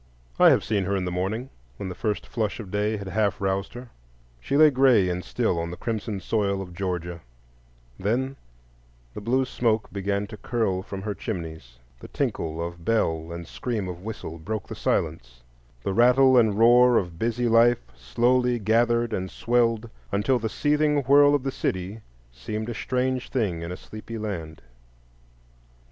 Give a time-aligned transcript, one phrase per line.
[0.39, 3.39] I have seen her in the morning, when the first flush of day had half
[3.39, 3.91] roused her;
[4.39, 7.21] she lay gray and still on the crimson soil of Georgia;
[7.99, 8.35] then
[9.13, 13.87] the blue smoke began to curl from her chimneys, the tinkle of bell and scream
[13.87, 15.43] of whistle broke the silence,
[15.83, 21.35] the rattle and roar of busy life slowly gathered and swelled, until the seething whirl
[21.35, 24.63] of the city seemed a strange thing in a sleepy land.